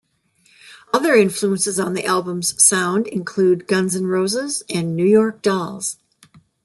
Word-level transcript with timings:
Other 0.95 1.13
influences 1.13 1.79
on 1.79 1.93
the 1.93 2.05
album's 2.07 2.59
sound 2.63 3.05
include 3.05 3.67
Guns 3.67 3.95
N' 3.95 4.07
Roses 4.07 4.63
and 4.67 4.95
New 4.95 5.05
York 5.05 5.43
Dolls. 5.43 5.97